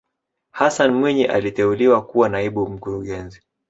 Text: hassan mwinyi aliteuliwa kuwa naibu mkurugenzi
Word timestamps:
hassan 0.51 0.91
mwinyi 0.93 1.25
aliteuliwa 1.25 2.05
kuwa 2.05 2.29
naibu 2.29 2.69
mkurugenzi 2.69 3.41